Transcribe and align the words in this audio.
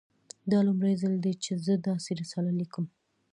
دا 0.51 0.59
لومړی 0.67 0.93
ځل 1.01 1.13
دی 1.25 1.33
چې 1.43 1.51
زه 1.65 1.73
داسې 1.87 2.11
رساله 2.21 2.51
لیکم 2.59 2.85